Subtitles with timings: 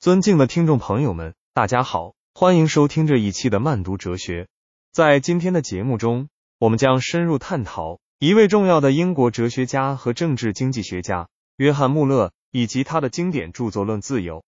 [0.00, 4.48] 尊敬的听众朋友们，大家好，欢迎收听这一期的慢读哲学。
[4.94, 11.28] 在今天的节目中，我们将深入探讨一位重要的英国哲学家和政治经济学家
[11.58, 14.38] 约翰穆勒以及他的经典著作《论自由》。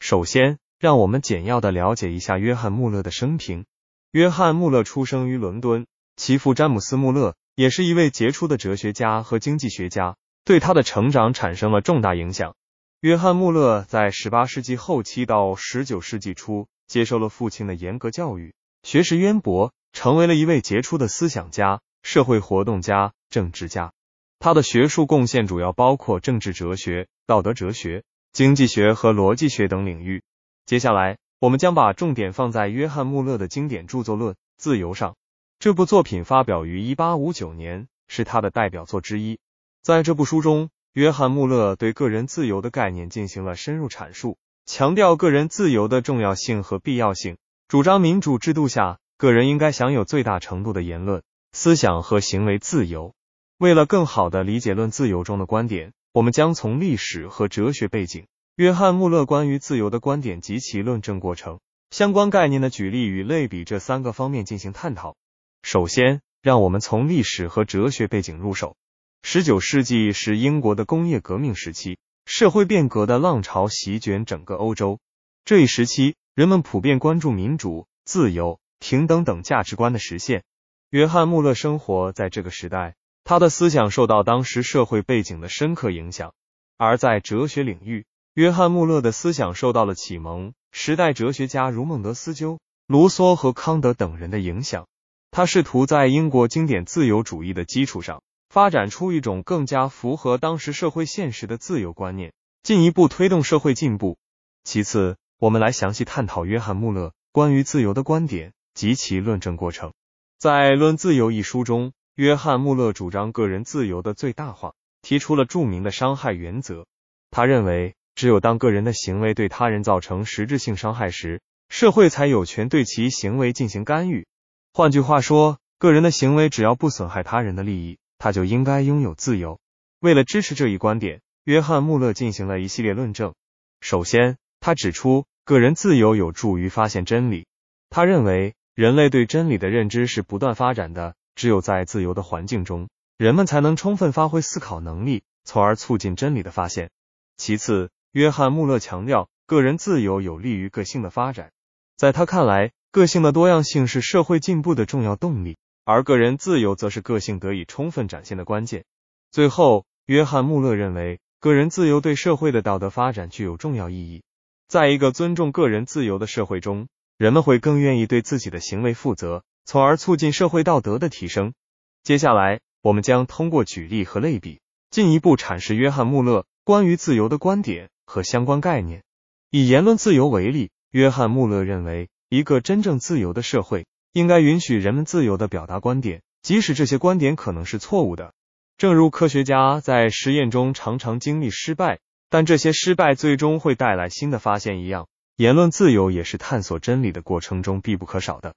[0.00, 3.66] 首先，让我们简要的了解一下约翰穆勒的生平。
[4.12, 5.86] 约翰穆勒出生于伦敦，
[6.16, 10.16] 其父詹姆斯穆勒也是一位杰出的哲学家和经济学家，
[10.46, 12.54] 对他的成长产生了重大影响。
[13.02, 23.92] 约翰穆勒在十八世纪后期到十九世纪初接受了父亲的严格教育，学识渊博，成为了一位杰出的思想家、社会活动家、政治家。
[24.38, 30.22] 他的学术贡献主要包括政治哲学、道德哲学、经济学和逻辑学等领域。
[30.64, 35.16] 接下来，我们将把重点放在约翰穆勒的经典著作《论自由》上。
[35.58, 39.40] 这部作品发表于一八五九年，是他的代表作之一。
[39.82, 53.14] 在这部书中，约翰穆勒对个人自由的概念进行了深入阐述，强调个人自由的重要性和必要性，主张民主制度下个人应该享有最大程度的言论、思想和行为自由。
[53.56, 58.26] 为了更好的理解《论自由》中的观点，我们将从历史和哲学背景。
[58.56, 61.58] 约翰穆勒关于自由的观点及其论证过程、
[61.90, 65.16] 相关概念的举例与类比这三个方面进行探讨。
[65.62, 68.76] 首先，让我们从历史和哲学背景入手。
[69.24, 74.98] 十九世纪是英国的工业革命时期，社会变革的浪潮席卷整个欧洲。
[75.44, 80.42] 这一时期，人们普遍关注民主、自由、平等等价值观的实现。
[80.90, 86.34] 约翰穆勒生活在这个时代，他的思想受到当时社会背景的深刻影响。
[86.76, 94.88] 而在哲学领域，约翰穆勒的思想受到了启蒙时代哲学家如孟德斯鸠、卢梭和康德等人的影响。
[95.30, 98.20] 他试图在英国经典自由主义的基础上，
[98.52, 104.18] 发展出一种更加符合当时社会现实的自由观念，进一步推动社会进步。
[104.62, 109.94] 其次，我们来详细探讨约翰穆勒关于自由的观点及其论证过程。
[110.38, 116.84] 在《论自由》一书中，约翰穆勒主张个人自由的最大化，提出了著名的伤害原则。
[117.30, 117.94] 他认为。
[118.14, 124.26] 只有当个人的行为对他人造成实质性伤害时，社会才有权对其行为进行干预。
[124.74, 129.58] 换句话说，个人的行为只要不损害他人的利益，他就应该拥有自由。
[129.98, 133.34] 为了支持这一观点，约翰穆勒进行了一系列论证。
[133.80, 137.46] 首先，他指出个人自由有助于发现真理。
[137.90, 142.88] 他认为，人类对真理的认知是不断发展的，只有在自由的环境中，
[143.18, 146.90] 人们才能充分发挥思考能力，从而促进真理的发现。
[147.36, 151.50] 其次，约翰穆勒强调，个人自由有利于个性的发展。
[151.96, 158.84] 在他看来，个性的多样性是社会进步的重要动力，而个人自由则是个性得以充分展现的关键。
[159.30, 164.22] 最后，约翰穆勒认为，个人自由对社会的道德发展具有重要意义。
[164.68, 171.54] 在一个尊重个人自由的社会中，人们会更愿意对自己的行为负责，从而促进社会道德的提升。
[172.02, 174.60] 接下来，我们将通过举例和类比，
[174.90, 177.88] 进一步阐释约翰穆勒关于自由的观点。
[178.04, 179.04] 和相关概念。
[179.48, 188.34] 以言论自由为例，约翰穆勒认为，一个真正自由的社会应该允许人们自由的表达观点，即使这些观点可能是错误的。
[188.76, 198.54] 正如科学家在实验中常常经历失败，但这些失败最终会带来新的发现一样，言论自由也是探索真理的过程中必不可少的。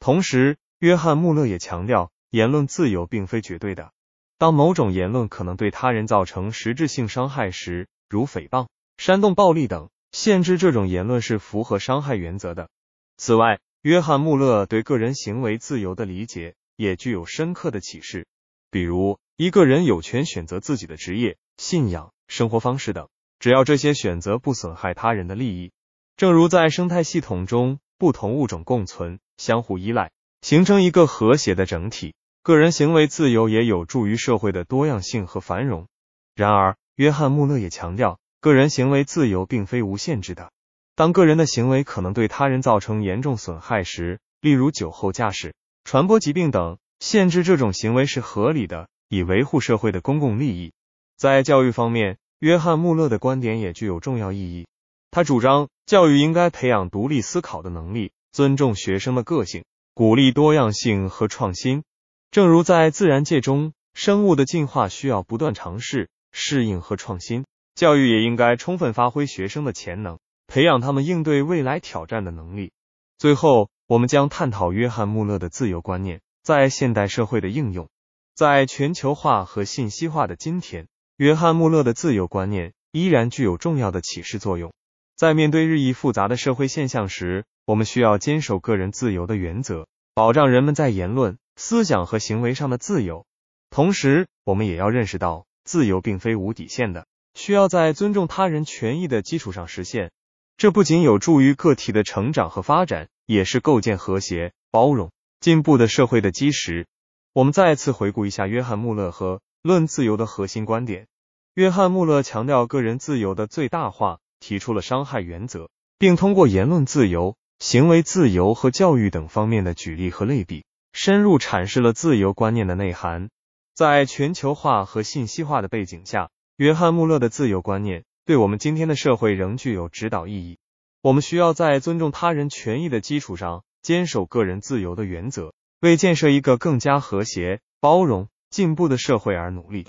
[0.00, 3.92] 同时，约翰穆勒也强调，言论自由并非绝对的。
[4.36, 8.66] 当某种言论可能对他人造成实质性伤害时，如诽谤。
[8.96, 12.68] 煽动暴力等，限制这种言论是符合伤害原则的。
[13.16, 18.26] 此外，约翰穆勒对个人行为自由的理解也具有深刻的启示。
[18.72, 25.70] 比如，一个人有权选择自己的职业、信仰、生活方式等，只要这些选择不损害他人的利益。
[26.16, 30.10] 正如在生态系统中，不同物种共存、相互依赖，
[30.42, 35.86] 形成一个和谐的整体，个人行为自由也有助于社会的多样性和繁荣。
[36.34, 38.18] 然而，约翰穆勒也强调。
[38.40, 40.52] 个人行为自由并非无限制的。
[40.98, 50.72] 当个人的行为可能对他人造成严重损害时，例如酒后驾驶、传播疾病等，限制这种行为是合理的，以维护社会的公共利益。
[51.16, 54.66] 在教育方面，约翰穆勒的观点也具有重要意义。
[55.12, 59.64] 他主张教育应该培养独立思考的能力，尊重学生的个性，
[59.94, 61.84] 鼓励多样性和创新。
[62.32, 67.44] 正如在自然界中，生物的进化需要不断尝试、适应和创新。
[67.76, 70.18] 教育也应该充分发挥学生的潜能，
[70.48, 72.72] 培养他们应对未来挑战的能力。
[73.18, 77.88] 最后，我们将探讨约翰穆勒的自由观念在现代社会的应用。
[78.34, 84.72] 在全球化和信息化的今天，约翰穆勒的自由观念依然具有重要的启示作用。
[85.16, 93.26] 在面对日益复杂的社会现象时，我们需要坚守个人自由的原则，保障人们在言论、思想和行为上的自由。
[93.68, 100.10] 同时，我们也要认识到，自由并非无底线的，需要在尊重他人权益的基础上实现。
[100.58, 106.88] 这不仅有助于个体的成长和发展，也是构建和谐、包容、进步的社会的基石。
[107.32, 111.06] 我们再次回顾一下约翰·穆勒和《论自由》的核心观点。
[111.54, 123.30] 约翰·穆勒强调个人自由的最大化，提出了伤害原则，并通过言论自由、行为自由和教育等方面的举例和类比，深入阐释了自由观念的内涵。
[123.76, 128.02] 在全球化和信息化的背景下，约翰·穆勒的自由观念。
[128.28, 130.58] 对我们今天的社会仍具有指导意义。
[131.00, 139.86] 我们需要在尊重他人权益的基础上，坚守个人自由的原则，为建设一个更加和谐、包容、进步的社会而努力。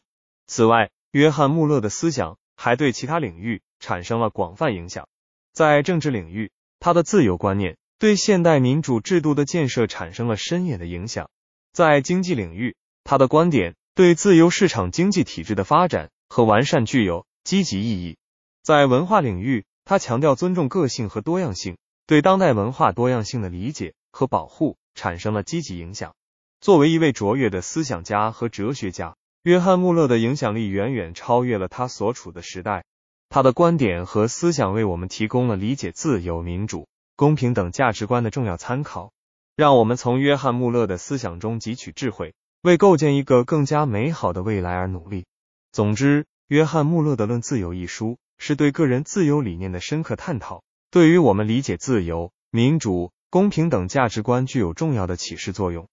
[0.48, 5.10] 此外，约翰·穆勒的思想还对其他领域产生了广泛影响。
[5.52, 6.50] 在政治领域，
[6.80, 11.30] 他的自由观念对现代民主制度的建设产生了深远的影响。
[11.74, 18.16] 在经济领域，他的观点对自由市场经济体制的发展和完善具有积极意义。
[18.62, 26.14] 在文化领域，他强调尊重个性和多样性，对当代文化多样性的理解和保护产生了积极影响。
[26.60, 32.84] 作为一位卓越的思想家和哲学家，约翰·穆勒的影响力远远超越了他所处的时代。
[33.30, 39.12] 他的观点和思想为我们提供了理解自由、民主、公平等价值观的重要参考。
[39.56, 45.26] 让我们从约翰·穆勒的思想中汲取智慧，为构建一个更加美好的未来而努力。
[45.72, 48.18] 总之，约翰·穆勒的《论自由》一书。
[48.40, 55.88] 是对个人自由理念的深刻探讨，对于我们理解自由、民主、公平等价值观具有重要的启示作用。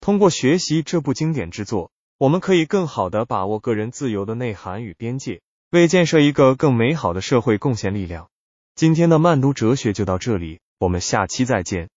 [0.00, 5.40] 通过学习这部经典之作，我们可以更好的把握个人自由的内涵与边界，
[5.70, 8.28] 为建设一个更美好的社会贡献力量。
[8.74, 11.88] 今天的慢读哲学就到这里，我们下期再见。